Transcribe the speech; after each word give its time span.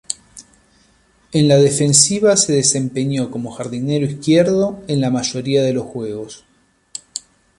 En 1.31 1.47
la 1.47 1.57
defensiva 1.59 2.35
se 2.35 2.53
desempeñó 2.53 3.29
como 3.29 3.51
jardinero 3.51 4.07
izquierdo 4.07 4.81
en 4.87 4.99
la 4.99 5.11
mayoría 5.11 5.61
de 5.61 5.77
juegos. 5.77 6.43